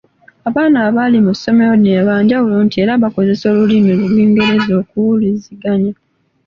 Abaana 0.49 0.77
abali 0.87 1.17
mu 1.25 1.31
ssomero 1.37 1.73
lino 1.83 2.01
banjawulo 2.09 2.55
nti 2.65 2.75
era 2.83 3.01
bakozesa 3.03 3.43
olulimi 3.53 3.91
Olungereza 4.05 4.71
okuwuliziganya. 4.81 5.91